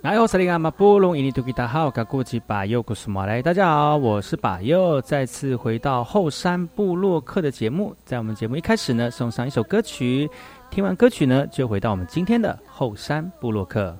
[0.00, 7.92] 来，我是马布隆伊尼图吉达好，噶古吉巴佑古斯马来，大家好，我是巴佑，再次回到后山部落客的节目。
[8.04, 10.30] 在我们节目一开始呢，送上一首歌曲，
[10.70, 13.96] 听完歌曲呢，就回到我们今天的后山部落客。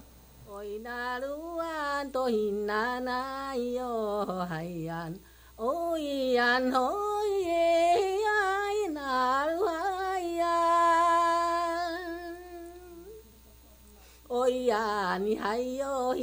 [14.28, 16.22] 哦呀，你嗨哟嘿，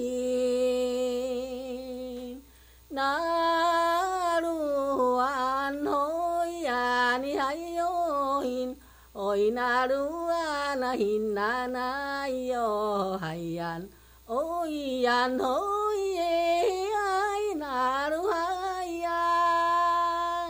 [2.90, 8.76] 娜鲁阿侬呀，你嗨哟嘿，
[9.12, 13.82] 哦娜鲁阿娜嘿娜娜哟嗨呀，
[14.28, 14.68] 哦
[15.02, 16.64] 呀侬耶
[16.94, 20.48] 嗨娜鲁嗨呀，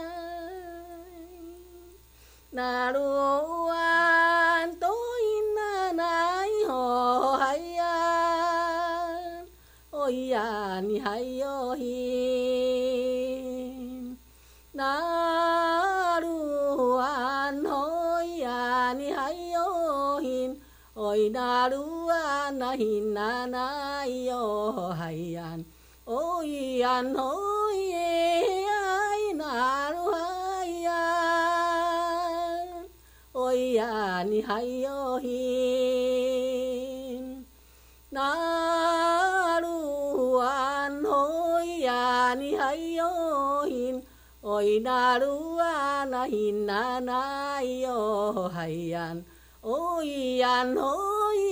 [2.50, 3.55] 娜鲁。
[23.16, 25.58] 那那哟嗨呀，
[26.04, 28.68] 哦呀喏伊呀，
[29.36, 30.92] 那 oihan
[33.32, 37.44] 哦咿呀你嗨哟咿，
[38.10, 38.36] 那
[40.36, 40.92] naluhayan,
[44.42, 46.12] oihanihayohin naluhan
[49.62, 51.45] hoiyanihayohin.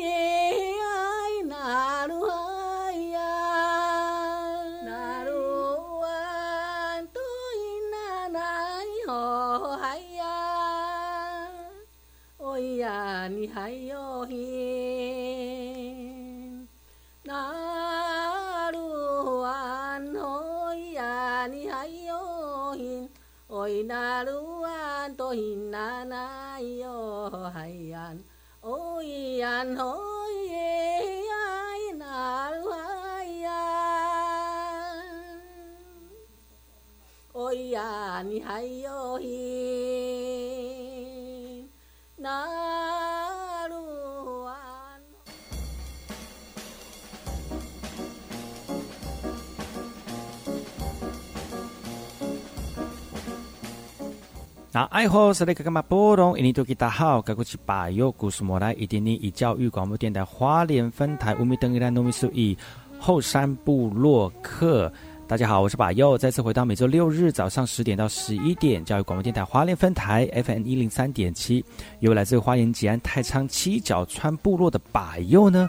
[54.75, 56.37] 那爱好是那个干嘛波动？
[56.37, 62.59] 印尼多吉大好，该过去把右故事莫来，一点点以教育广播电台花莲分台乌米登伊兰糯米苏以
[62.99, 64.93] 后山部落客。
[65.29, 71.65] 大家好，我是把右，再次回到每周六日早上十点到十一点，教育广播电台花莲分台 FM 一零三点七，
[72.00, 75.69] 由来自花莲吉安太仓七角川部落的把右呢。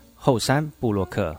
[0.23, 1.35] 后山布洛克。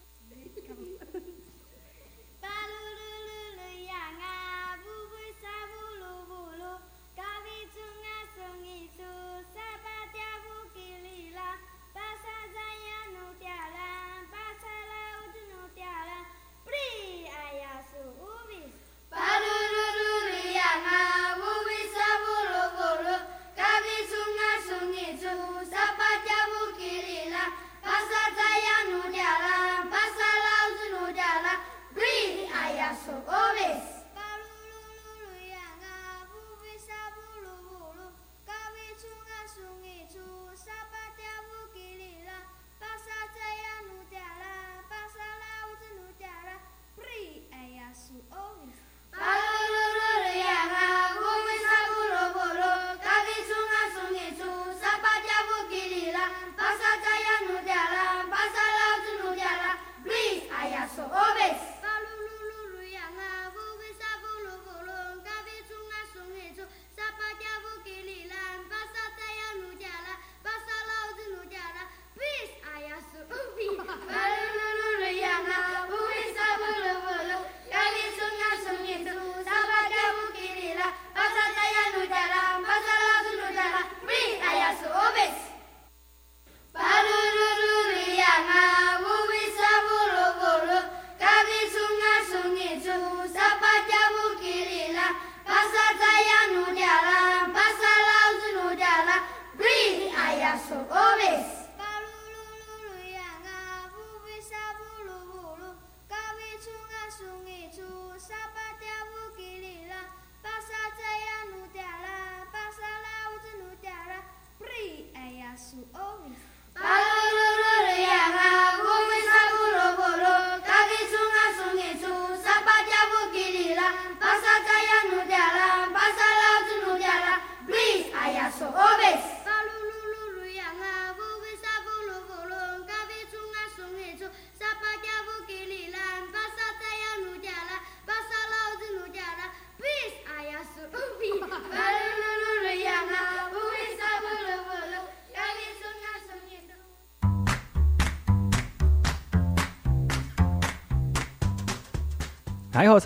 [152.93, 153.01] 大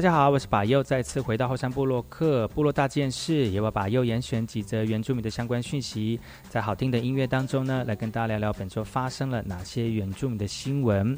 [0.00, 6.18] 家好，我是巴佑，再次回到后山部落克部落大件事，也把巴佑严选几则原住民的相关讯息，
[6.48, 11.14] 在好听的音乐当中呢，来跟大家聊聊本周发生了哪些原住民的新闻。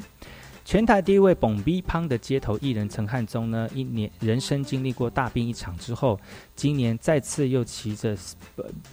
[0.67, 6.19] 全台第一位蹦逼胖的街头艺人陈汉宗呢，一年人生经历过大病一场之后，
[6.57, 8.17] 今年再次又骑着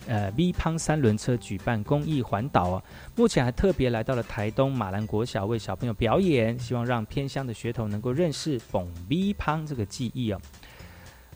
[0.06, 2.82] 呃 B 胖三轮车举办公益环岛啊，
[3.16, 10.40] 目前还特别来到了台东马兰国小为小朋友表演，希望让偏乡的学童能够认识蹦逼胖这个记忆哦。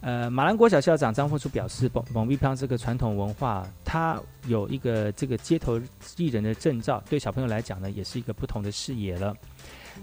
[0.03, 5.81] 呃，马兰国小校长张凤书表示，蹦蹦逼胖这个传统文化，它有一个这个街头
[6.17, 9.35] 艺人的证照，对小朋友来讲呢，也是一个不同的视野了。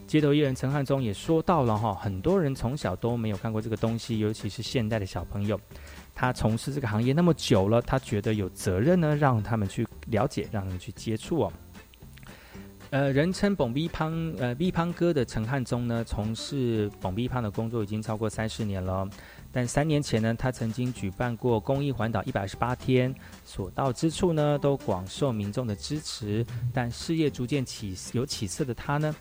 [0.07, 5.59] 街头艺人陈汉忠也说到了哈，很多人从小都没有看过这个东西，尤其是现代的小朋友。
[6.13, 11.53] 他从事这个行业那么久了，他觉得有责任呢，让他们去了解，让他们去接触哦。
[12.91, 19.05] 呃，人称“蹦逼胖”呃“逼胖哥”的陈汉忠呢，从事“蹦逼胖”的工作已经超过三十年了。
[19.51, 26.45] 但三年前呢，他曾经举办过公益环岛一百二十八天，所到之处呢，都广受民众的支持。
[26.73, 29.13] 但事业逐渐起有起色的他呢？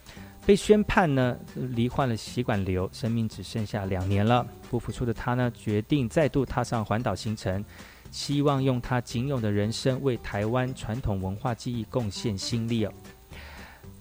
[0.46, 4.46] 被宣判呢，罹患了血管瘤，生命只剩下两年了。
[4.70, 7.64] 不服输的他呢，决定再度踏上环岛行程，
[8.10, 12.92] 希望用他仅有的人生为台湾传统文化记忆贡献心力哦。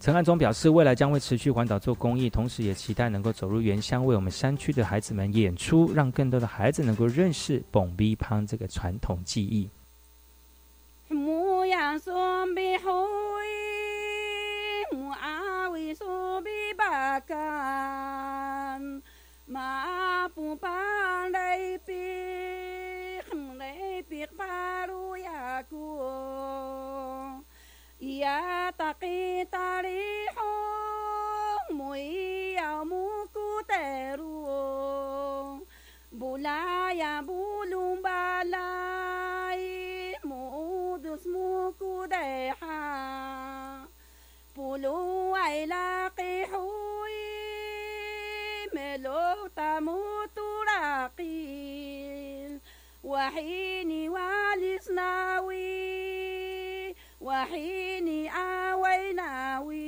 [0.01, 9.69] 陈汉忠表示，未来将会持续环岛做公益，同时也期待能够走入原乡，为我们山区的孩子们演出，让更多的孩子能够认识蹦逼胖这个传统技艺。
[16.79, 17.43] bakan
[19.53, 19.69] ma
[20.35, 20.77] pu pa
[21.35, 22.03] dai pi
[23.27, 25.85] khang dai pi paru ya ku
[28.21, 28.39] ya
[28.79, 28.89] ta
[29.53, 30.05] tari
[30.37, 30.51] ho
[31.77, 32.07] mui
[32.59, 33.03] ya mu
[33.35, 34.37] ku teru
[36.19, 36.61] bula
[37.01, 39.63] ya bulum balai
[40.29, 40.41] mu
[41.03, 41.47] dus mu
[41.79, 43.32] ku dai ha
[44.55, 47.23] بولو علاقي حوي
[48.73, 52.59] ملو تموت راقين
[53.03, 55.63] وحيني والي صناوي
[57.21, 59.83] وحيني آويناوي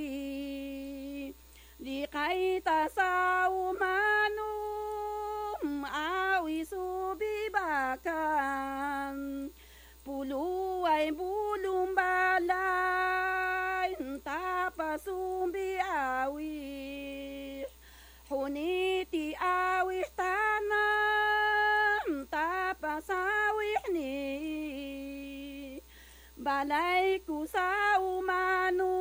[1.80, 9.50] لقي تصاو مانوم آوي سوبي باكان
[10.06, 10.44] بولو
[10.84, 11.35] ويبو
[26.65, 28.93] balay ku sa umano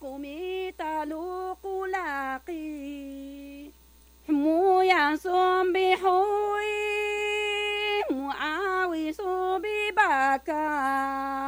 [0.00, 2.02] kumita lukula
[2.42, 3.70] راقي
[4.28, 6.72] حمويا صوم بحوي
[8.10, 11.40] معاوي صوبي باكان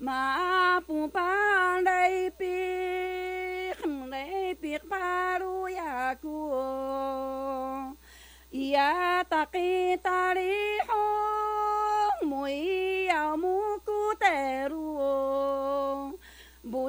[0.00, 6.52] ما بوبان ريبيخ ريبيخ بارو ياكو
[8.52, 11.06] يا تقي تاريحو
[12.22, 12.79] مويا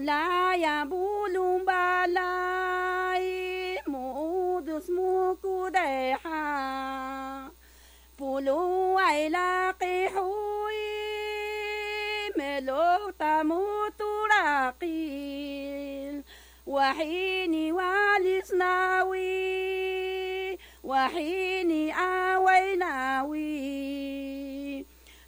[0.02, 3.28] بولايا بولوم بالاي
[3.86, 7.50] مودس موكو ديحا
[8.18, 10.82] بولو علاقي حوي
[12.36, 16.24] ملو تموت راقيل
[16.66, 19.22] وحيني والسناوي
[20.84, 23.42] وحيني آويناوي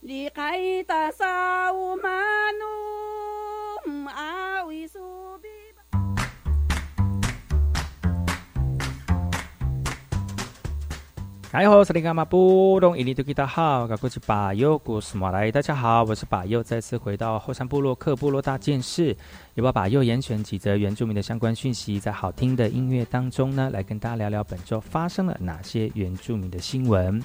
[0.02, 1.96] لقي تساو
[11.54, 15.52] 哎吼，萨利伽马布隆伊尼图吉达好，我是巴佑古斯马来。
[15.52, 19.16] 大家好，我是巴佑，再次回到后山部落克部落大件事，
[19.54, 27.22] 也把巴佑严选几则原住民的相关讯息，在好听的音乐当中呢，来跟大家聊聊本周发生了哪些原住民的新闻。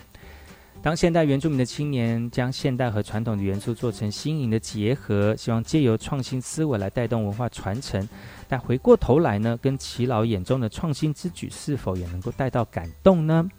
[0.83, 8.07] 当现代原住民的青年将现代和传统的元素做成新颖的结合，希望借由创新思维来带动文化传承，
[8.47, 13.49] 但回过头来呢，跟耆老眼中的创新之举是否也能够带到感动呢？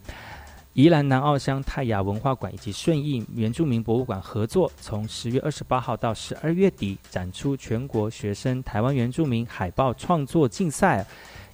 [0.75, 11.05] 宜兰南澳乡泰雅文化馆以及顺义原住民博物馆合作，从十月二十八号到十二月底展出全国学生台湾原住民海报创作竞赛，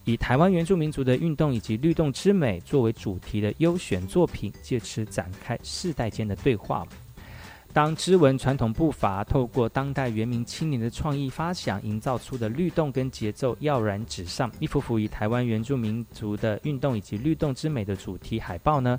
[0.04, 6.86] 以台湾原住民族的运动以及律动之美作为主题的优选作品，借此展开世代间的对话。
[7.76, 18.98] 当织纹传统步伐透过当代原民青年的创意发想，营造出的律动跟节奏耀然纸上，一幅幅以台湾原住民族的运动以及律动之美的主题海报呢，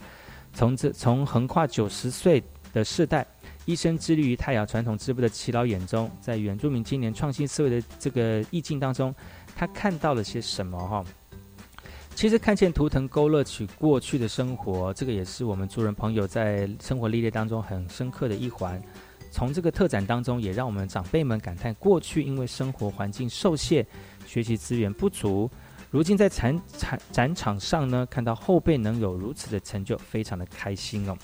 [0.53, 3.25] 从这从横跨九十岁的世代，
[3.65, 9.11] 一生致力于太阳传统织布的耆老眼中，在原住民青年创新思维的这个意境当中，
[9.55, 10.77] 他看到了些什么？
[10.77, 11.03] 哈。
[12.17, 18.81] 其实看见图腾勾勒起过去的生活，这个也是我们族人朋友在生活历练当中很深刻的一环。
[19.29, 23.85] 从这个特展当中，也让我们长辈们感叹过去因为生活环境受限，
[24.25, 25.47] 学习资源不足，
[25.91, 31.15] 如今在展展展场上呢，看到后辈能有如此的成就，非常的开心哦。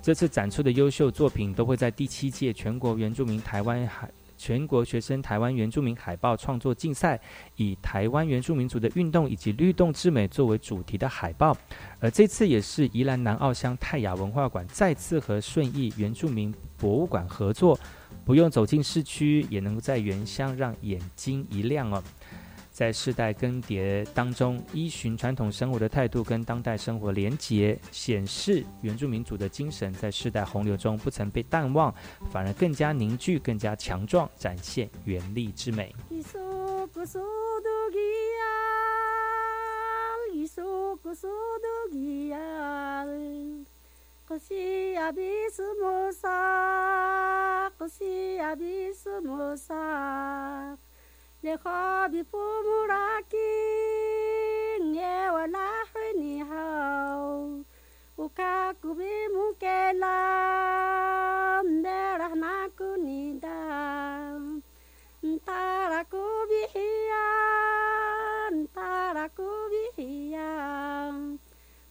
[0.00, 4.08] 这次展出的优秀作品都会在第七届全国原住民台湾海。
[4.40, 7.20] 全国学生台湾原住民海报创作竞赛，
[7.56, 11.54] 以台湾原住民族的运动以及律动之美作为主题的海报，
[11.98, 17.78] 而这次也是宜兰南澳乡泰雅文化馆再次和顺义原住民博物馆合作，
[18.24, 22.02] 不用走进市区，也能够在原乡让眼睛一亮哦。
[22.70, 31.94] 在世代更迭当中，依循传统生活的态度跟当代生活连结，显示原住民族的精神在世代洪流中不曾被淡忘，
[32.30, 35.94] 反而更加凝聚、更加强壮，展现原力之美。
[51.43, 53.35] لخا بفمراكين
[54.95, 57.61] يا ولا حني هاو
[58.17, 60.21] وكاكو بمكلام
[61.81, 64.61] درح ناكو ندام
[65.45, 66.95] تاركو بحيان
[68.75, 71.37] تاركو بحيان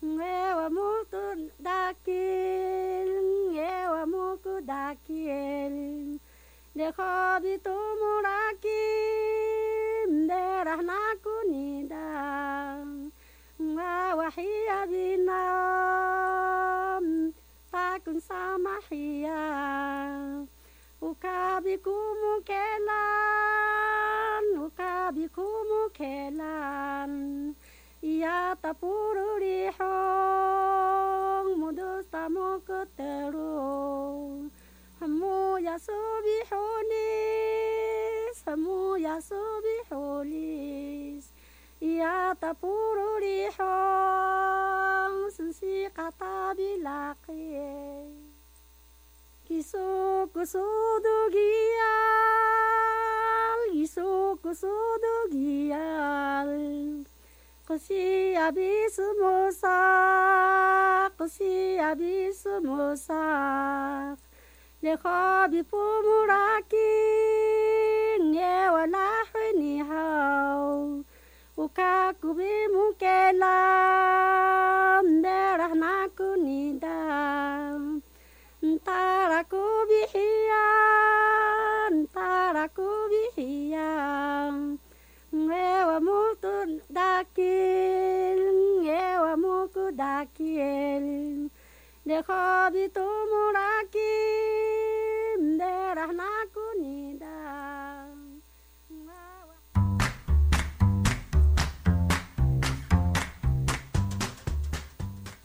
[0.04, 3.10] Ewa muku dakil,
[3.56, 5.74] ewa muku dakil,
[6.76, 9.37] dekha bitumurakim, derah
[10.39, 13.11] merah na kunidam
[13.59, 15.35] mawahia binam
[17.67, 19.43] takun sama hia
[21.03, 23.03] ukabi kumu kelan
[24.63, 27.51] ukabi kumu kelan
[27.99, 29.91] ia tapuru lihong
[31.59, 34.47] mudus tamu keteru
[35.03, 37.88] Hamu ya subihunin
[38.45, 39.87] سمو يصبح
[40.23, 41.25] ليس
[41.81, 43.57] يا تبور ريح
[45.29, 48.05] سنسي قطع بلاقي
[49.47, 52.59] كيسو كسودو جيال
[53.73, 57.03] كيسو كسودو جيال
[57.69, 59.81] قسي أبيس موسى
[61.19, 64.15] قسي أبيس موسى
[64.83, 67.38] لخابي بومراكي
[68.71, 69.25] wala
[69.57, 71.01] ni hao
[71.57, 73.57] uka kubi mukela
[75.23, 75.73] derah
[76.37, 76.99] nida
[78.61, 80.65] ntara kubi hiya
[81.97, 83.89] ntara kubi hiya
[85.33, 88.39] ngewa mutu dakil
[88.85, 91.05] ngewa muku dakil
[92.05, 94.61] dekho bitu murakil
[95.57, 96.11] derah
[96.81, 97.68] nida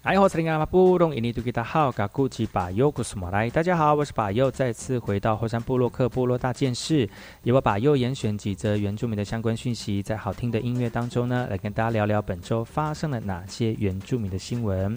[0.05, 3.49] 哎，我是林阿马布隆，印尼杜吉达好，嘎古吉巴尤古斯莫来。
[3.49, 7.09] 大家好，我是巴尤，再次回到后山部落克部落大件事，
[7.45, 14.95] 由我巴尤严选几则原住民的相关讯息，在好听的音乐当中呢，来跟大家聊聊本周发生了哪些原住民的新闻。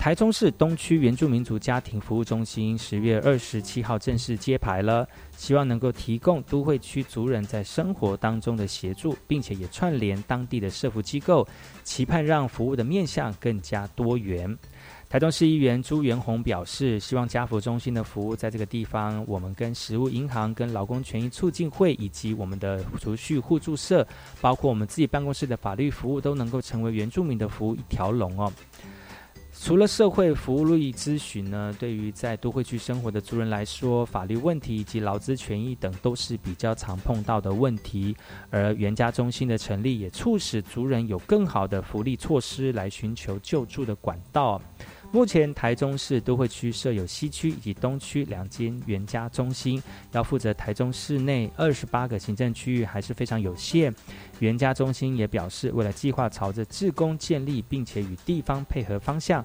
[0.00, 11.46] 台中市东区原住民族家庭服务中心十月二十七号正式揭牌了，希望能够提供都会区族人在生活当中的协助，并且也串联当地的社服机构，
[11.84, 14.56] 期盼让服务的面向更加多元。
[15.10, 24.06] 台中市议员朱元宏表示，希望家福中心的服务在这个地方，我们跟食物银行、跟劳工权益促进会以及我们的储蓄互助社，
[24.40, 28.50] 包括我们自己办公室的法律服务，都能够成为原住民的服务一条龙哦。
[29.62, 38.16] 除了社会服务律咨询呢，对于在都会区生活的族人来说，法律问题以及劳资权益等都是比较常碰到的问题。
[38.48, 44.58] 而原家中心的成立，也促使族人有更好的福利措施来寻求救助的管道。
[45.12, 53.92] 目前台中市都会区设有西区以及东区两间原家中心，要负责台中市内二十八个行政区域还是非常有限。
[54.38, 59.44] 原家中心也表示，为了计划朝着自工建立，并且与地方配合方向，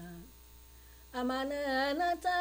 [1.11, 2.39] Amananata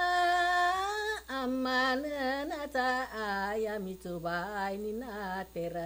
[1.26, 5.82] amananata ayami tsubai ninateran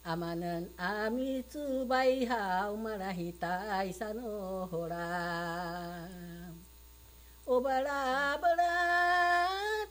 [0.00, 6.08] amanen amitsu bai ha umarahitai sano hora.
[7.44, 8.00] Obabada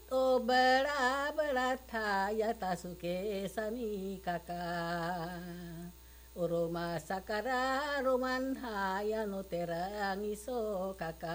[0.09, 5.93] obabada tayatasuke sami kakak
[6.35, 11.31] Roma sakara roman haya no terang iso kaka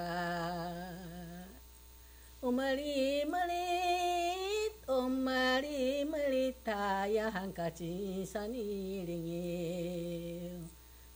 [2.45, 9.89] Umali melit, umali melit Taya hangka cisa nilingil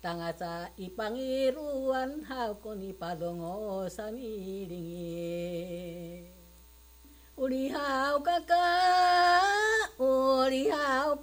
[0.01, 4.65] Tangasa ipangiruan ruan hauko ni padongo sa nilingil
[7.37, 8.65] Uli hau kaka,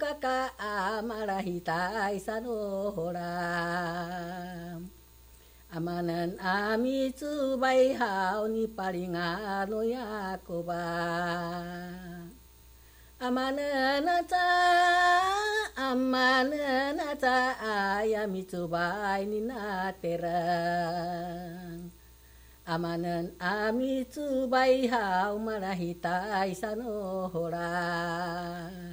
[0.02, 4.76] かかあまらひたいさのほら
[5.70, 10.74] あまなんあみつばいはおにぱりがのやこば
[13.20, 14.36] あまななた
[15.76, 20.32] あまななたあやみつばいになてら
[22.62, 28.91] Amanan ami tsubai hau marahita isano hora.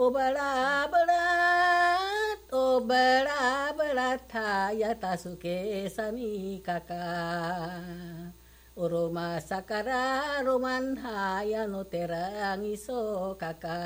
[0.00, 4.32] Obala berat, obala berat,
[4.72, 8.32] ya tasuke sami kakak.
[8.80, 13.76] Oroma sakara roman haya no terang iso kaka.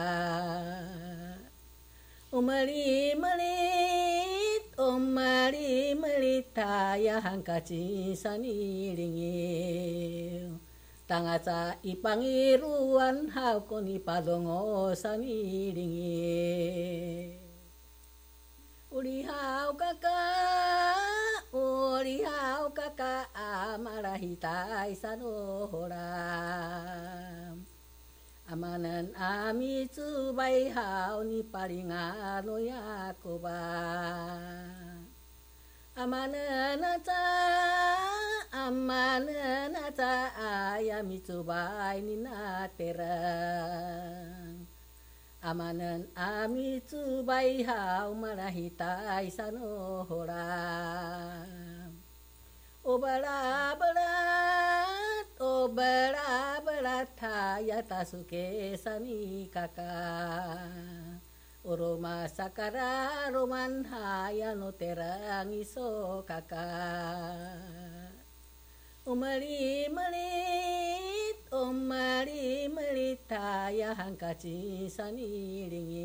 [2.30, 10.63] Umali melit, umali melit haya hangkaci sani ringil.
[11.04, 16.16] Tangasa ipangiruan hakon ipadongo sanilingi.
[18.88, 25.92] Ulihau kakak, ulihau kakak amarahitai sanohoram.
[28.48, 34.14] Amanan ami tsubai hau ni paringano yakoban.
[35.94, 37.22] amananata
[38.50, 44.66] amananata ayamitubainina terang
[45.38, 50.34] amanan amitubai hau manahitai sanohorang
[52.82, 58.02] obara berat obara berat hayata
[61.64, 68.12] Oroma sakara roman haya no terangi so kakak.
[69.08, 76.04] Umali melit, umali melit taya hangkaci saniringi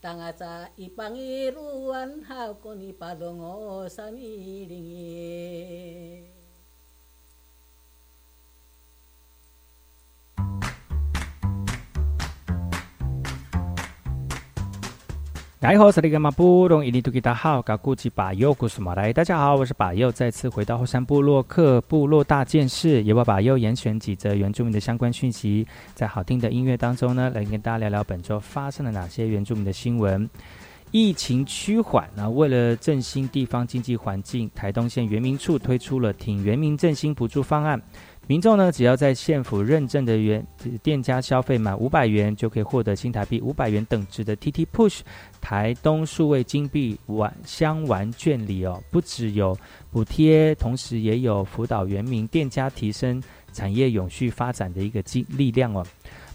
[0.00, 5.12] Tangasa ipangiruan hakoni padongo saniringi
[15.64, 19.10] 大好，是那个马布隆伊尼图吉达好，噶古吉巴尤古苏马来。
[19.14, 30.28] 大家好，我是巴佑，再次回到后山部落克部落大件事，也把巴佑严选几则原住民的相关讯息，在好听的音乐当中呢，来跟大家聊聊本周发生了哪些原住民的新闻。
[30.90, 37.80] 疫情趋缓，那为了振兴地方经济环境，台东县原民处推出了挺原民振兴补助方案。
[38.26, 40.46] 民众呢，只要在县府认证的原
[40.82, 45.00] 店家消费满五百元，就可以获得新台币五百元等值的 TT Push
[45.42, 48.82] 台东数位金币玩香玩券礼哦。
[48.90, 49.56] 不只有
[49.90, 55.84] 补贴，同时也有辅导原民店家提升产业永续发展的一个力力量哦。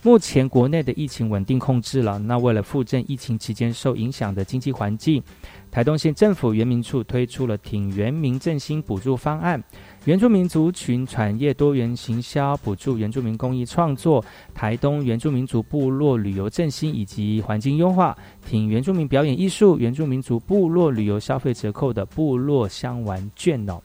[0.01, 5.21] 目前国内的疫情稳定控制了，那为了复振疫情期间受影响的经济环境，
[5.69, 9.61] 台东县政府原民处推出了挺原民振兴补助方案。
[10.05, 14.23] 原住民族群产业多元行销补助、原住民公益创作、
[14.55, 23.79] 台东原住民族部落旅游振兴以及环境优化，挺原住民表演艺术、原住民族部落旅游消费折扣的部落香玩券哦。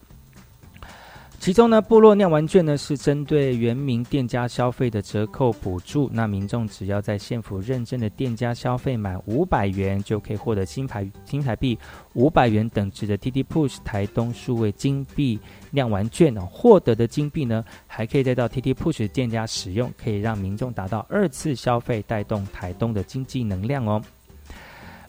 [1.45, 6.09] 其中呢，部落酿玩券呢是针对原名店家消费的折扣补助。
[6.11, 11.79] 那民众只要在县府认证的店家消费满五百元，就可以获得新台新台币
[12.15, 15.39] 五百元等值的 TT Push 台东数位金币
[15.71, 16.49] 酿玩券哦。
[16.51, 24.01] 获得的金币呢，还可以再到 TT Push 店家使用，可以让民众达到二次消费，带动台东的经济能量哦。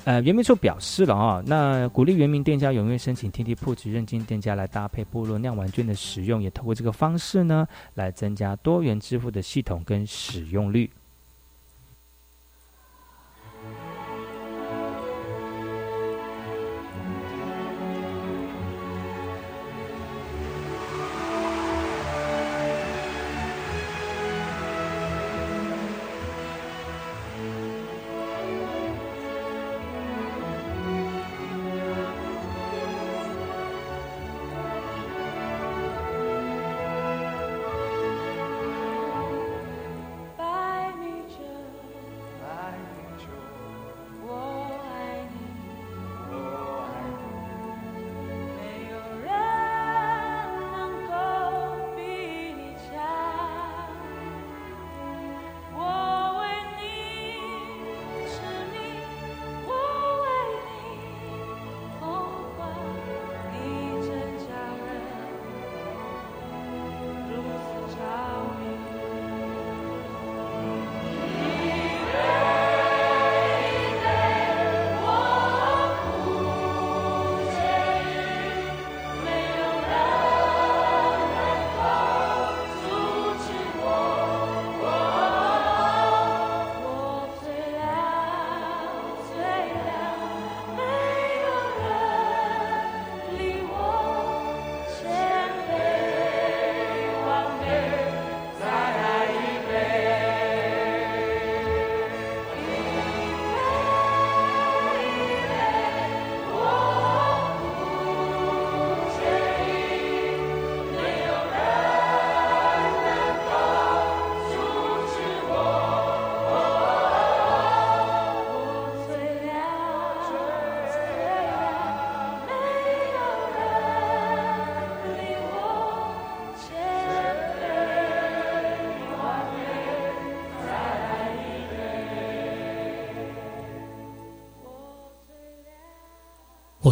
[0.06, 10.88] 呃，原民处表示了啊，那鼓励原民店家踊跃申请 T T 铺子认金店家来搭配部落酿完券的使用，也透过这个方式呢，来增加多元支付的系统跟使用率。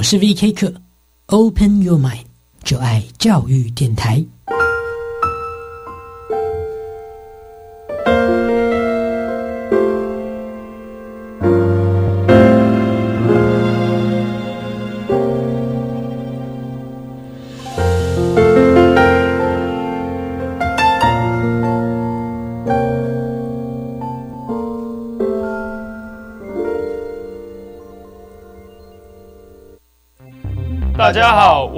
[0.03, 0.51] 我是 V.K.
[0.51, 0.73] 课
[1.27, 2.25] ，Open Your Mind，
[2.61, 4.25] 就爱教育电台。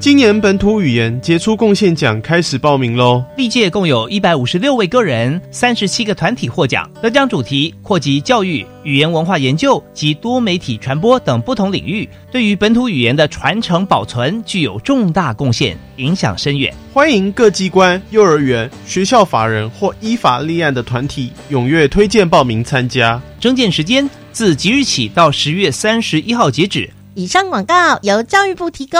[0.00, 3.22] 今年本土语言杰出贡献奖开始报名喽！
[3.36, 16.74] 历届共有一百五十六位个人、三十七个团体获奖，得奖主题扩及教育、语言文化研究及多媒体传播等不同领域，对于本土语言的传承保存具有重大贡献，影响深远。
[16.94, 23.20] 欢迎各机关、幼儿园、学校法人或依法立案的团体踊跃推荐报名参加。
[23.38, 26.88] 征件时间自即日起到十月三十一号截止。
[27.20, 28.98] 以上广告由教育部提供。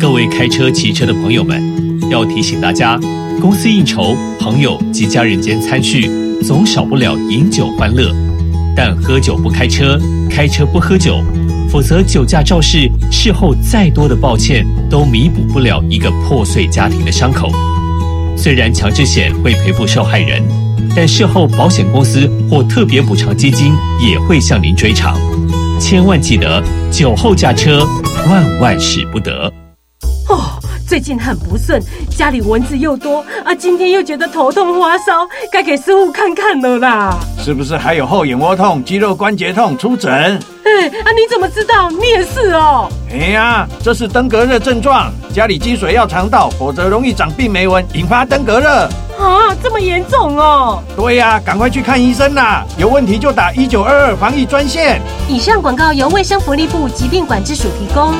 [0.00, 1.62] 各位开车、骑车的朋友们，
[2.10, 2.98] 要提醒大家：
[3.40, 6.10] 公司应酬、朋友及家人间餐叙，
[6.42, 8.12] 总少不了饮酒欢乐。
[8.76, 9.96] 但喝酒不开车，
[10.28, 11.22] 开车不喝酒，
[11.70, 17.52] 否则酒驾肇事，事后再多的抱歉，都弥补不了一个破碎家庭的伤口。
[18.36, 20.42] 虽然强制险会赔付受害人，
[20.96, 23.72] 但事后保险公司或特别补偿基金
[24.04, 25.16] 也会向您追偿。
[25.78, 27.86] 千万记得，酒后驾车，
[28.28, 29.52] 万万使不得。
[30.28, 30.58] 哦，
[30.88, 37.16] 最近很不顺，家里蚊子又多啊，今天又觉得头痛发烧，该给师傅看看了啦。
[37.38, 39.76] 是不是还有后眼窝痛、肌肉关节痛？
[39.78, 40.12] 出诊。
[40.12, 41.90] 哎，啊，你怎么知道？
[41.90, 42.88] 你也是哦。
[43.12, 48.88] 哎呀，这是登革热症状，家里积水要肠道，否则容易长病媒蚊，引发登革热。
[49.18, 50.82] 啊，这么严重哦！
[50.94, 52.64] 对呀，赶快去看医生啦！
[52.78, 55.00] 有问题就打一九二二防疫专线。
[55.28, 58.14] 以上广告由卫生福利部疾病管制署提供。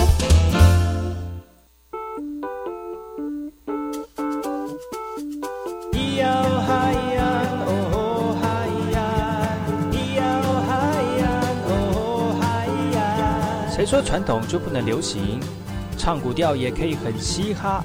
[13.71, 15.39] 谁说传统就不能流行？
[15.99, 17.85] 唱古调也可以很嘻哈。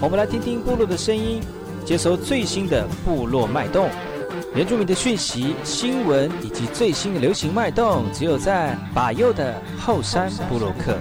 [0.00, 1.40] 我们来听听部落的声音。
[1.86, 3.88] 接收最新的部落脉动、
[4.56, 10.98] 原住民的讯息、新闻以及最新的流行脉动，只有在把右的后山部落克。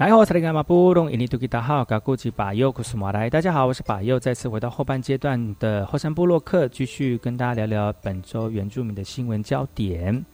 [0.00, 3.28] 大家好，我是马布隆，印尼多吉达号，噶古吉巴尤库斯马来。
[3.28, 10.24] 大家好，我是巴尤，再次回到后半阶段的后山部落客，继续跟大家聊聊本周原住民的新闻焦点。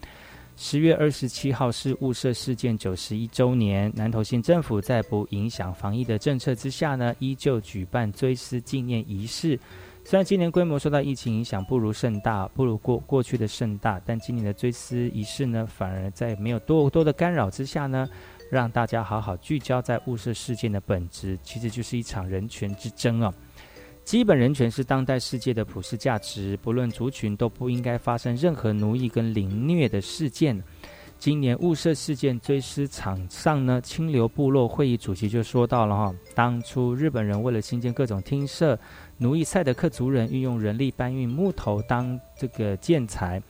[0.54, 9.58] 十月二十七号是雾社事件九十一周年，南投县政府在不影响防疫的政策之下呢，依旧举办追思纪念仪式。
[10.04, 18.08] 虽然今年规模受到疫情影响，不如盛大，不如过过去的盛大，但今年的追思仪式呢，反而在没有多多的干扰之下呢。
[18.48, 23.32] 让大家好好聚焦在雾社事件的本质，其实就是一场人权之争哦。
[24.04, 30.62] 基本人权是当代世界的普世价值，不论族群都不应该发生任何奴役跟凌虐的事件。
[31.18, 38.78] 今年雾社事件追思场上呢，清流部落会议主席就说到了哈，当初日本人为了新建各种厅舍，
[39.18, 43.42] 奴役赛德克族人，运用人力搬运木头当这个建材。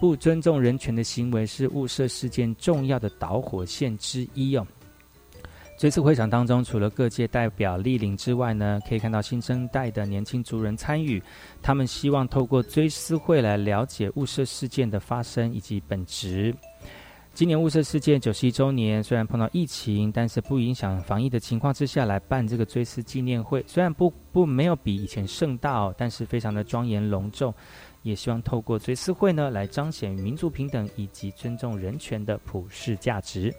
[0.00, 4.66] 不尊重人权的行为是雾社事件重要的导火线之一哦。
[5.76, 11.22] 这次会场当中，除了各界代表莅临之外呢，可以看到新生代的年轻族人参与。
[11.62, 16.52] 他们希望透过追思会来了解雾社事件的发生以及本质。
[17.32, 27.54] 今年雾社事件九十一周年，虽然碰到疫情，但是不影响防疫的情况之下来办这个追思纪念会，虽然不不没有比以前盛大哦，但是非常的庄严隆重。
[28.08, 33.54] 也希望透过追思会呢，来彰显民族平等以及尊重人权的普世价值。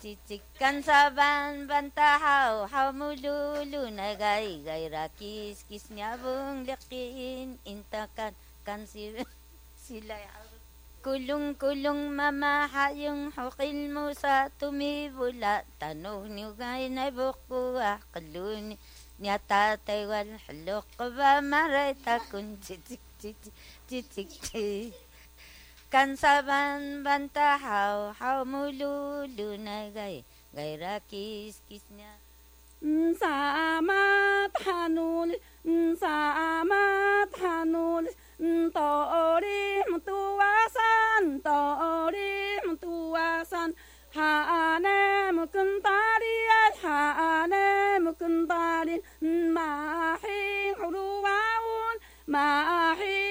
[0.00, 8.34] Cicikan saban bantahau hau mululu nagai gai rakis kis nyabung lekin intakan
[8.66, 9.14] kan si
[9.78, 10.18] sila
[11.04, 18.80] kulung kulung mama hayung hukil musa tumi bula tanuh ni gai na buku ah, akulun
[19.20, 23.52] nyata taiwan halok ba maray takun cicik cicik
[23.84, 25.03] cicik cicik
[25.94, 30.24] كنصبا بنت حو حو مولودون غير
[30.56, 32.12] غير كيس كيسنا
[32.82, 38.08] مسامات حنول مسامات حنول
[38.74, 43.74] طوري متواسان طوري متواسان
[44.14, 46.38] حانم كنطاري
[46.82, 49.70] حانم كنطاري ما
[50.22, 53.23] حين حلوان ما حين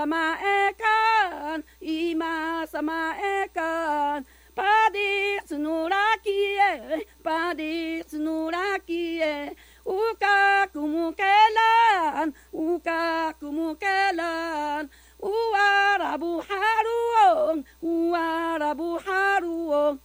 [0.00, 4.24] samaekan ima samaekan
[4.56, 9.52] padis nurakie padis nurakie
[9.84, 14.88] uka kumukelan uka kumukelan.
[15.20, 20.00] Uarabu haruong uarabu haruong.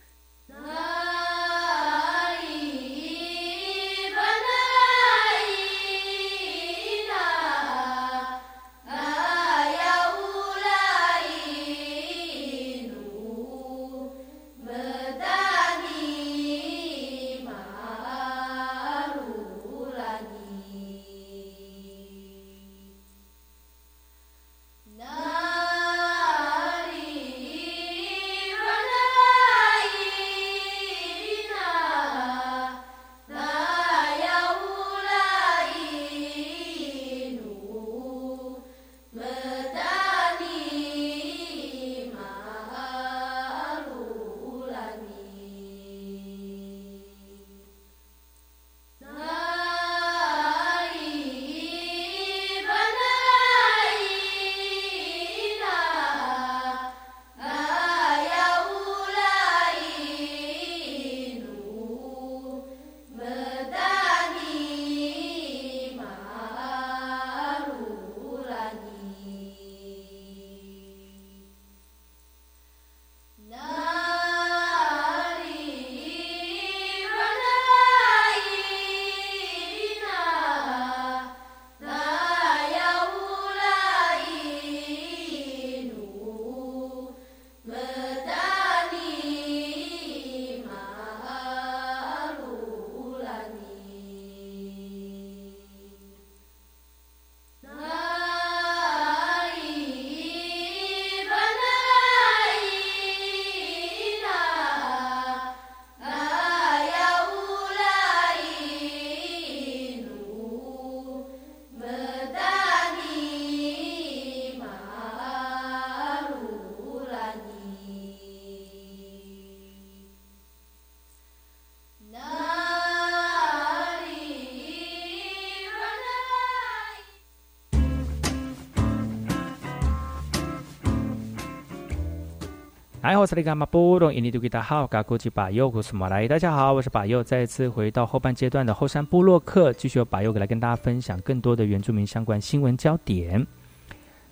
[133.05, 143.45] 哎，我是那个马布隆，印尼多吉达好，嘎古吉巴尤古斯马来，大家好，我是巴尤，再次回到后半阶段的后山部落客，继续由巴尤来跟大家分享更多的原住民相关新闻焦点。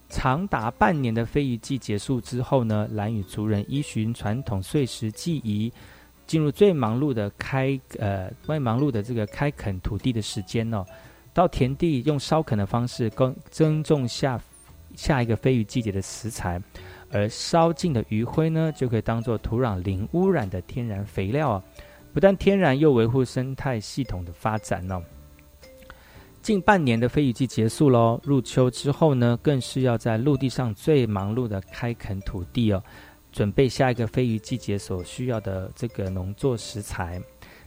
[0.10, 5.72] 长达半年的飞鱼季结束之后呢，蓝屿族人依循传统碎石祭仪，
[6.26, 10.84] 进入最忙碌的开呃最忙碌的这个开垦土地的时间哦，
[11.32, 14.42] 到田地用烧垦的方式耕耕种下
[14.96, 16.60] 下一个飞鱼季节的食材。
[17.14, 21.64] 而烧尽的余灰呢，就可以当做土壤零污染的天然肥料啊！
[22.12, 25.02] 不但天然，又维护生态系统的发展哦。
[26.42, 32.84] 近半年的飞鱼季结束喽，入秋之后呢，更是要在陆地上最忙碌的开垦土地哦，
[33.32, 37.22] 准备下一个飞鱼季节所需要的这个农作食材。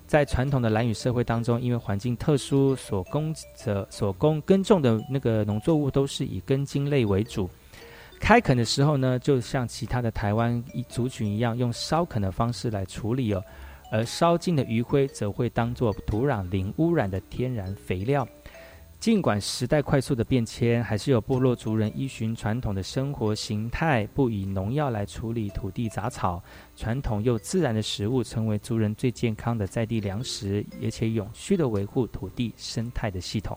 [0.07, 7.51] 在传统的蓝屿社会当中，因为环境特殊，所供者所供耕种的那个农作物都是以根茎类为主。
[8.19, 13.43] 开垦的时候呢，就像其他的台湾族群一样，用烧垦的方式来处理哦。
[13.93, 18.27] 而烧尽的余灰则会当做土壤零污染的天然肥料。
[18.99, 26.43] 尽管时代快速的变迁，还是有部落族人依循传统的生活形态，不以农药来处理土地杂草，
[26.75, 33.57] 传统又自然的食物，成为族人最健康的在地粮食，而且永续的维护土地生态的系统。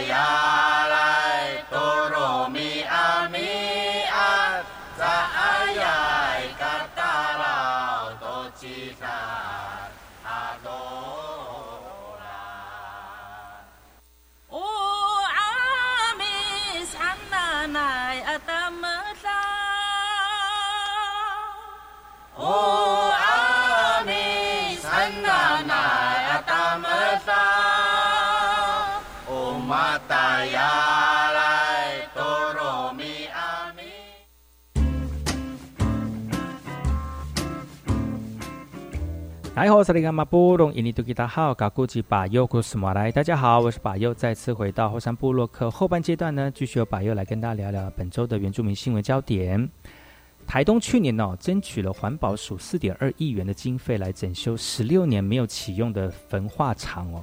[0.00, 0.51] Yeah.
[39.54, 49.68] 来好，萨利甘马布隆印尼多吉达好，嘎古吉巴尤古斯马来，大家好，我是巴尤，再次回到后山部落客后半阶段呢，继续由巴尤来跟大家聊聊本周的原住民新闻焦点。
[50.46, 57.22] 台东去年哦，争取了环保署四点二亿元的经费来整修十六年没有启用的焚化厂哦，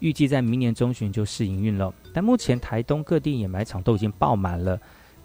[0.00, 1.94] 预计在明年中旬就试营运了。
[2.12, 4.76] 但目前台东各地掩埋场都已经爆满了，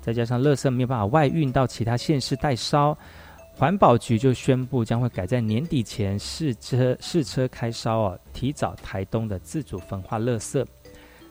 [0.01, 2.95] 再加上垃圾没有办法外运到其他县市代烧，
[3.55, 10.65] 环保局就宣布将会改在年底前试车试车开烧哦，提早台东的自主焚化垃圾。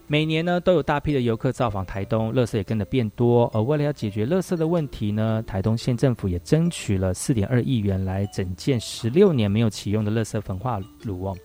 [0.06, 3.50] 每年呢都有大批的游客造访台东，垃圾也跟着变多。
[3.54, 11.36] 而为了要解决垃圾的问题呢，台东县政府也争取了四点二亿元来整建十六年没有启用的垃圾焚化炉哦，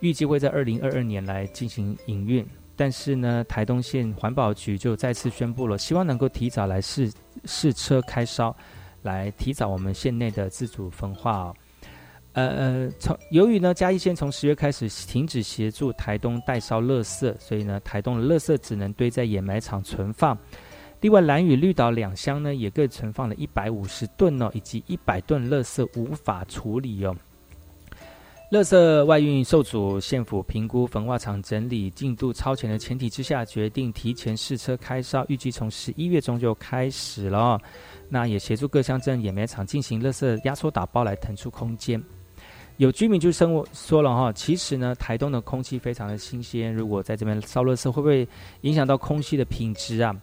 [0.00, 2.46] 预计会在二零二二年来进行营运。
[2.74, 7.12] 但是呢，台东县环保局就再次宣布了，希望能够提早来试
[7.44, 8.56] 试车开烧，
[9.02, 11.56] 来提早我们县内的自主焚化哦。
[12.34, 20.36] 呃呃，从由于呢，嘉义县从十月开始停止协助台东代烧垃圾，所以呢，台东的垃圾只能堆在掩埋场存放。
[21.02, 27.14] 另外，蓝屿绿岛两乡呢，也各存放了一百五十吨哦，以及一百吨垃圾无法处理哦。
[28.50, 37.60] 垃圾外运受阻，县府评估焚化厂整理进度超前的前提之下，决定提前试车开烧，预计从十一月中就开始了。
[38.12, 41.98] 那也协助各乡镇掩埋场进行垃圾压缩打包来腾出空间。
[42.76, 48.28] 有居民就生活说了哈，其实呢，台东的空气非常的新鲜，如果在这边烧垃圾，会不会
[48.60, 50.14] 影响到空气的品质啊？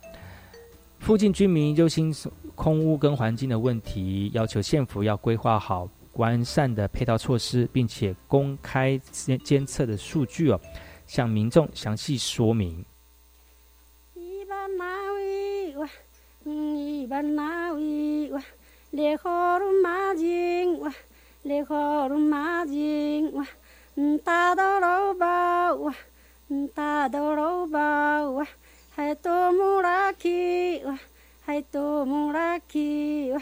[0.99, 2.13] 附近居民忧心
[2.53, 10.61] 空污跟环境的问题，要求县府要规划好完善的配套措施，并且公开监监测的数据哦，
[11.07, 12.85] 向民众详细说明。
[17.09, 18.41] ban na uy, wa
[18.97, 20.91] le kho ru ma jing wa
[21.49, 22.43] le kho ru ma
[22.73, 23.45] jing wa
[24.25, 25.93] ta do ro bao, wa
[26.77, 28.45] ta do ro bao, wa
[28.95, 30.39] hai to mu ra ki
[30.85, 30.95] wa
[31.47, 32.89] hai to mu ra ki
[33.33, 33.41] wa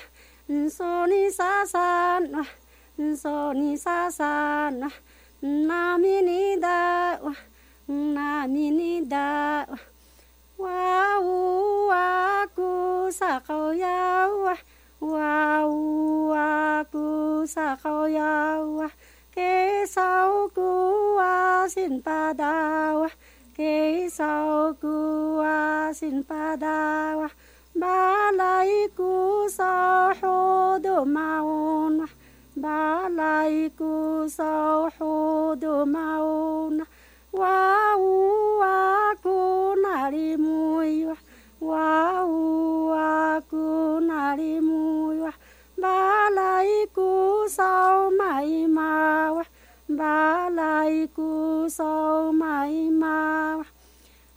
[0.78, 2.46] so ni sa san wa
[3.24, 4.92] so ni sa san wa
[5.42, 6.80] na mi ni da
[7.26, 7.34] wa
[8.16, 9.28] na mi ni da
[9.72, 9.78] wa
[10.58, 11.38] wa u
[11.92, 12.72] wa ku
[13.20, 14.56] sa khao ya wa
[15.14, 17.08] wa u wa ku
[17.46, 17.78] sa
[18.10, 18.88] ya wa
[20.56, 20.70] ku
[21.18, 22.54] wa sin pa da
[22.98, 23.10] wa
[24.10, 24.96] sau cu
[25.42, 27.30] a xin pa da wa
[27.76, 28.88] ba lai
[30.22, 32.06] ho do maun
[32.56, 34.26] ba lai cu
[34.98, 36.82] ho do maun
[37.40, 37.58] wa
[37.98, 38.14] u
[39.84, 41.18] nari mui wa
[41.70, 43.66] wa u a cu
[44.10, 45.32] nari mui wa
[45.82, 47.10] ba lai cu
[47.58, 48.92] sau mai ma
[49.36, 49.44] wa
[50.00, 51.30] ba lai cu
[51.78, 53.18] sau mai ma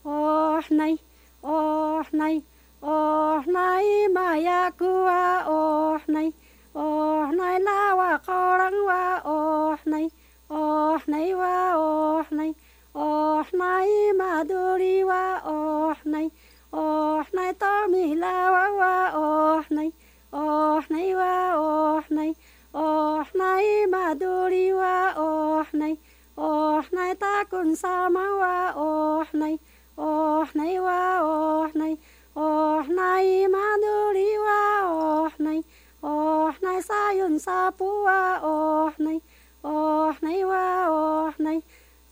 [0.05, 0.95] oh nay
[1.43, 2.37] oh nay
[2.83, 6.29] oh nay ma ya ku wa oh nay
[6.75, 10.07] oh nay la wa kho rang wa oh nay
[10.49, 12.51] oh nay wa oh nay
[12.95, 16.31] Oh ohnai maduri wa ohnai
[16.73, 17.75] ohnai to
[18.23, 19.93] la wa wa ohnai
[20.33, 22.35] ohnai wa ohnai
[22.75, 25.95] ohnai maduri wa ohnai
[26.37, 29.57] ohnai ta kun sa ma wa ohnai
[29.97, 31.95] ohnai wa ohnai
[32.35, 35.63] ohnai maduri wa Oh này
[36.03, 39.21] Oh này Sa Yun sa pu wa ohnai
[39.63, 41.61] ohnai wa Oh ohnai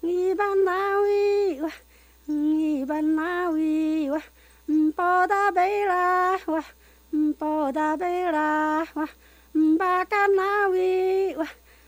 [0.01, 1.71] 你把那位哇，
[2.27, 4.23] 你把那位哇，
[4.67, 6.65] 嗯，把大贝拉哇，
[7.11, 9.09] 嗯，把大贝拉哇，
[9.55, 11.45] 嗯，把个那位哇，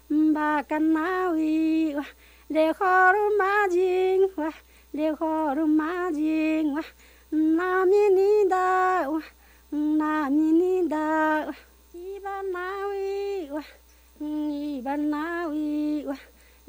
[0.08, 2.04] 嗯，把个那位哇，
[2.48, 4.52] 烈火如马金哇，
[4.90, 6.82] 烈火如马金哇，
[7.28, 9.22] 那米尼达哇，
[9.70, 10.98] 那米尼达
[11.46, 11.54] 哇，
[11.92, 13.62] 你把那位哇，
[14.18, 16.16] 你把那位哇。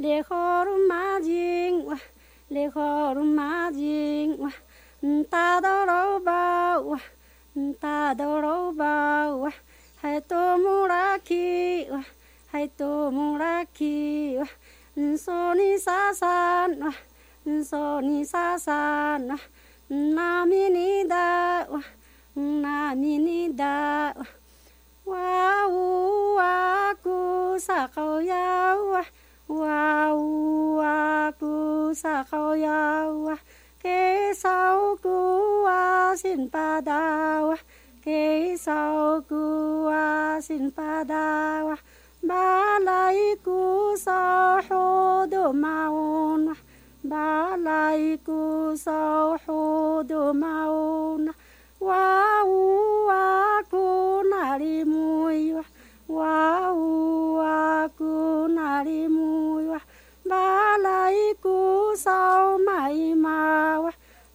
[0.01, 1.97] lê khó rùm má dinh wa
[2.49, 4.51] lê khó rùm má dinh wa
[5.31, 6.97] ta đâu đâu ba wa
[7.81, 9.51] ta đâu đâu ba wa
[10.01, 12.01] hai tô mu ra khi wa
[12.51, 14.45] hai tô mu ra khi wa
[15.17, 16.91] so ni sa san wa
[17.69, 19.37] so ni sa san wa
[19.89, 21.81] na mi ni da wa
[22.35, 24.13] na mi ni da
[25.05, 25.67] wa
[26.37, 27.17] wa ku
[27.59, 29.03] sa kau ya wa
[29.59, 30.15] wa
[30.79, 30.99] wa
[31.39, 33.35] ku sa khao ya wa
[33.83, 35.17] ke sao ku
[35.67, 37.03] wa sin pa da
[37.43, 37.57] wa
[38.05, 39.43] ke sau ku
[39.91, 41.27] wa sin pa da
[41.67, 41.75] wa
[42.23, 44.85] ba lai ku sa ho
[45.27, 46.53] do maun
[47.03, 49.59] ba lai ku sa ho
[50.05, 51.27] do maun
[51.81, 52.05] wa
[52.45, 52.61] u
[53.09, 53.85] a cu
[54.31, 55.27] na ri mu
[55.57, 55.65] wa
[56.17, 56.37] wa
[56.77, 58.13] u a cu
[58.55, 59.29] na ri mu
[59.71, 59.79] wa
[60.29, 63.81] ba lai cu sau mai ma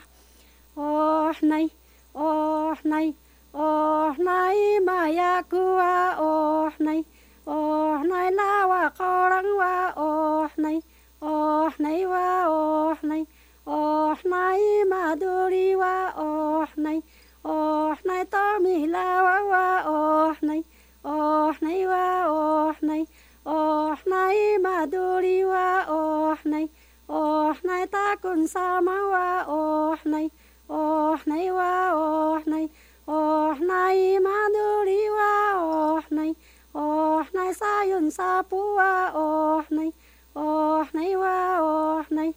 [0.76, 1.68] ô nay
[2.12, 3.14] ô nay
[3.52, 7.04] ô nay ma ya cu a ô nay
[7.46, 10.80] oh nay la wa kho răng wa ô nay
[11.20, 13.24] ô nay wa ô nay
[13.64, 14.60] ô nay
[14.90, 17.00] ma du ri wa ô nay
[17.42, 20.62] ô nay to mi la wa wa ô nay
[21.02, 23.06] ô nay wa ô nay
[23.48, 26.66] oh nai maduri wa oh nai
[27.08, 29.26] oh nai ta kun sama wa
[29.56, 30.26] oh nai
[30.68, 31.70] oh nai wa
[32.04, 32.66] oh nai
[33.08, 35.32] oh nai maduri wa
[35.64, 36.30] oh nai
[36.74, 38.92] oh nai sayun sapu wa
[39.24, 39.90] oh nai
[40.36, 41.36] oh nai wa
[41.70, 42.30] oh nai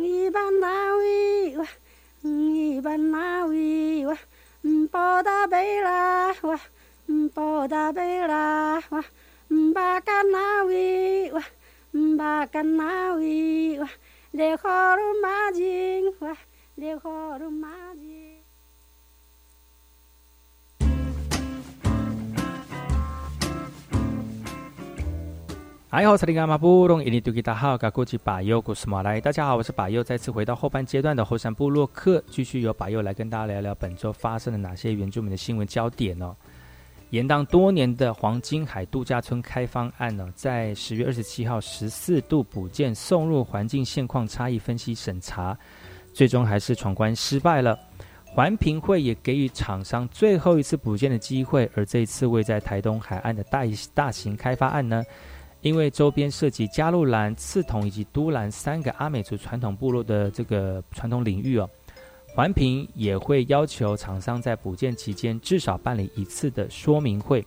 [0.00, 1.68] ngi ban nawi wa
[2.24, 4.16] ngi ban nawi wa,
[4.64, 6.00] mpo da bela
[6.48, 6.58] wa,
[7.08, 8.44] mpo da bela
[8.92, 9.02] wa.
[9.50, 11.42] Ba can na wi wa
[12.16, 13.88] ba can na wi wa
[14.32, 16.34] le kho ru ma jing wa
[16.76, 18.38] le kho ru ma jing
[25.90, 36.36] 哎好，萨利伽马布隆伊尼杜吉达好，噶古吉巴尤古斯马来，大家好，我是巴尤，再次回到后半阶段的后山部落客，继续由巴尤来跟大家聊聊本周发生了哪些原住民的新闻焦点哦。
[37.10, 45.58] 延宕多年的黄金海度假村开发案呢，在十月二十七号十四度补件送入环境现况差异分析审查，
[46.12, 47.78] 最终还是闯关失败了。
[48.24, 55.02] 环评会也给予厂商最后一次补件的机会，而这一次位在台东海岸的大大型开发案呢？
[55.62, 61.68] 因为周边涉及加路兰、刺桐以及都兰三个阿美族传统部落的这个传统领域哦，
[62.34, 67.44] 环评也会要求厂商在补建期间至少办理一次的说明会。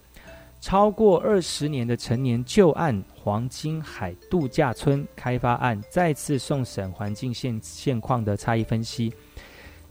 [0.60, 9.12] 超过二十年的陈年旧案黄金海度假村开发案再次送审环境现现况的差异分析，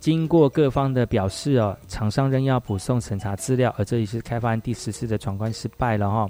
[0.01, 6.27] 经过各方的表示哦，厂商仍要补送审查资料，而这里是开发案第十次的闯关失败了哈。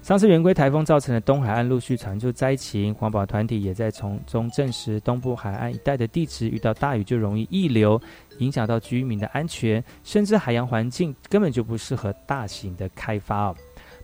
[0.00, 8.00] 上次圆规台风造成的东海岸陆续传出灾情，环保团体也在从中证实，东部海岸一带的地质遇到大雨就容易溢流，
[8.38, 13.56] 影响到居民的安全，甚至海洋环境根本就不适合大型的开发哦。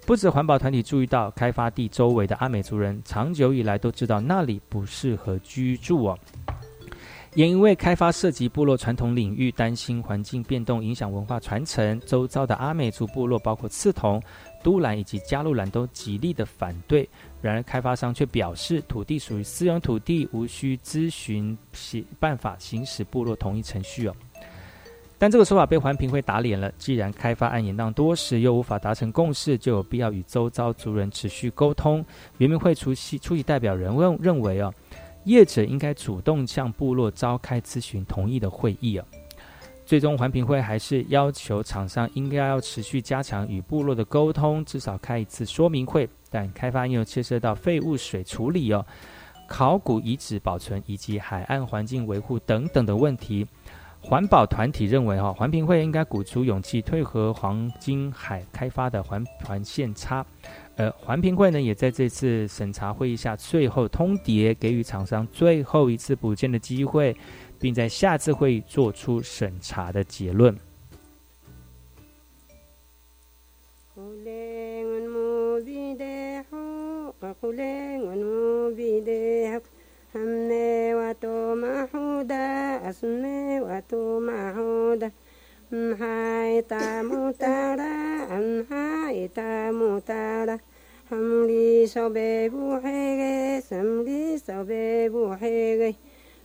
[0.05, 6.18] 不止环保团体注意到，开发地周围的阿美族人长久以来都知道那里不适合居住哦，
[7.34, 14.22] 也因为开发涉及部落传统领域，担心环境变动影响文化传承，周遭的阿美族部落包括刺桐。
[14.65, 17.07] 都兰以及加路兰都极力的反对，
[17.43, 24.17] 然而开发商却表示土地属于私有土地，无需咨询行办法行使部落同意程序哦。
[25.19, 26.73] 但这个说法被环评会打脸了。
[26.77, 32.05] 既然开发案延宕多时，又无法达成共识，就有必要与周遭族人持续沟通。
[32.39, 34.73] 原民会出席出席代表人认认为哦，
[35.25, 39.05] 业者应该主动向部落召开咨询同意的会议哦。
[39.87, 46.09] 最终，环评会还是要求厂商应该要持续加强与部落的沟通，至少开一次说明会。
[46.30, 48.85] 但开发又牵涉到废物水处理哦、
[49.47, 53.47] 考古遗址保存以及海岸环境维护等等的问题。
[54.01, 60.24] 环保团体认为，哈环评会应该鼓足勇气，退和黄金海开发的环环线差。
[60.76, 67.16] 呃环评会呢，也在这次审查会议下，最后通牒给予厂商最后一次补建的机会。
[67.65, 70.55] 并在下次会议做出审查的结论。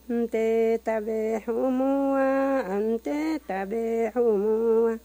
[0.10, 4.98] Ante tabe humua ante tabe humua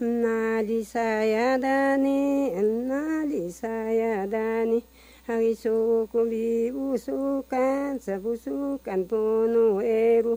[0.00, 2.50] na lisayadani
[2.88, 4.84] na lisayadani
[5.26, 10.36] hari sukumbi usukan sabusukan puno eru.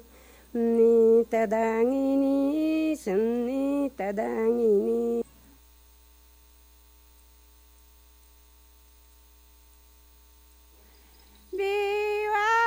[0.53, 5.23] Ni tadangini seni tadangini
[11.51, 12.62] Viva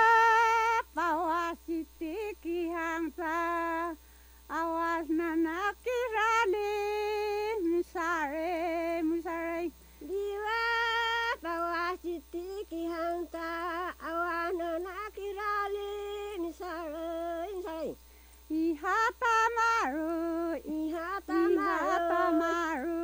[2.75, 3.35] hansa
[4.61, 6.73] awas nanaki rani
[7.71, 9.63] misare misare
[10.59, 10.63] a
[11.43, 13.49] bawah titi ki hansa
[14.11, 15.91] awas nanaki rani
[16.43, 17.93] misare misare
[18.51, 20.15] ihata maru
[20.79, 21.39] ihata
[22.41, 22.96] maru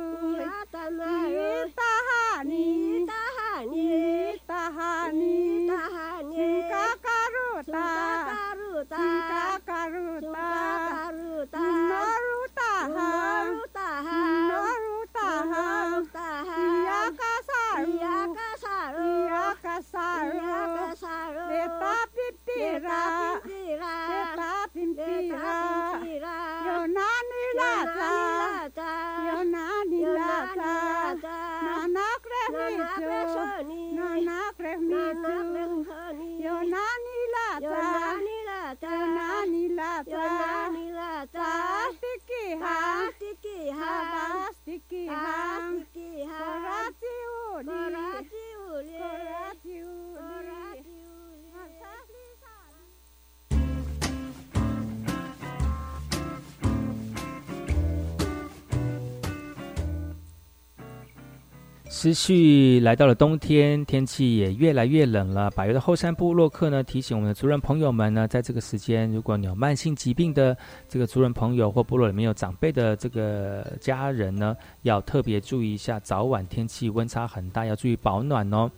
[62.03, 65.49] 持续来到了冬天，天气也越来越冷了。
[65.51, 70.57] 百越的后山部落客呢提醒我们的族人朋友们呢，在这个时间，如果你有慢性疾病的
[70.89, 78.69] 这个族人朋友或部落里面有长辈的这个家人呢，要特别注意一下，早晚天气温差很大，要注意保暖哦。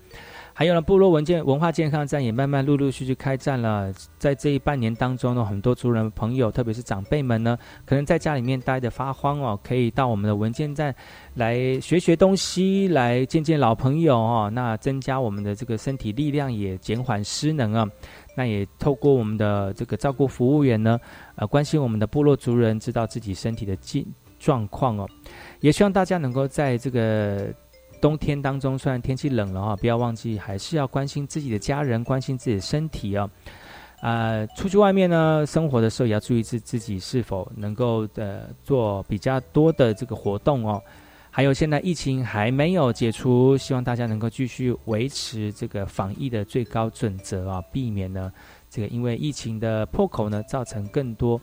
[0.58, 3.92] 还有呢，部落文件文化健康站也慢慢陆陆续续开站了。
[4.18, 10.96] 在这一半年当中呢，很多族人朋友，特别是长辈们呢，可能在家里面待的发慌哦，可以到我们的文件站
[11.34, 14.50] 来学学东西，来见见老朋友哦。
[14.54, 17.86] 那增加我们的这个身体力量，也减缓失能啊。
[18.38, 20.98] 那也透过我们的这个照顾服务员呢，
[21.36, 24.06] 呃，关心我们的部落族人，知道自己身体的健
[24.40, 25.06] 状况哦。
[25.60, 27.54] 也希望大家能够在这个。
[28.02, 33.30] 冬天当中，虽然天气冷了啊，不要忘记还是要关心自己的家人，关心自己的身体哦。
[34.02, 40.82] 啊，出去外面呢，生活的时候也要注意自自己是否能够呃做比较多的这个活动哦。
[41.32, 48.32] 还有，现在疫情还没有解除，希望大家能够继续维持这个防疫的最高准则啊，避免呢
[48.70, 51.42] 这个因为疫情的破口呢，造成更多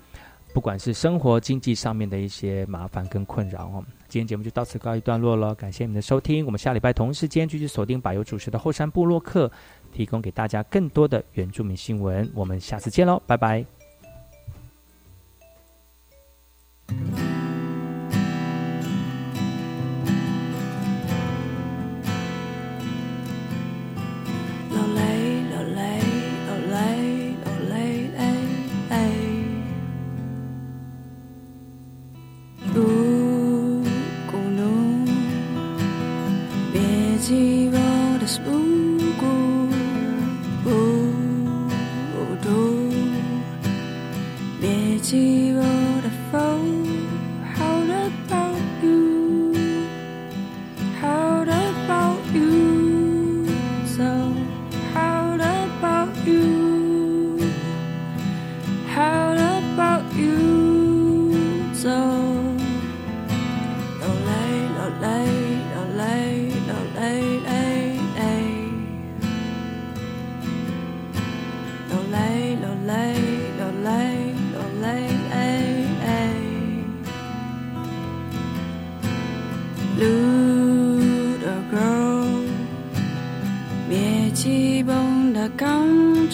[0.52, 3.84] 不管是生活经济上面的一些麻烦跟困扰哦。
[4.08, 6.44] 今天节目就到此告一段落了，感谢你们的收听。
[6.44, 9.50] 我们下礼拜同时间继续锁定百油主持的后山部落客，
[9.92, 12.30] 提供给大家更多的原住民新闻。
[12.34, 13.64] 我们下次见喽，拜拜。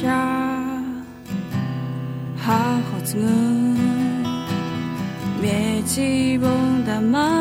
[0.01, 0.15] 家，
[2.37, 3.17] 好好子，
[5.43, 6.47] 别急，不
[6.87, 7.38] 打骂。